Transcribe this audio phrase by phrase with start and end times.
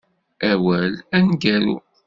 [0.51, 1.75] Awal aneggaru.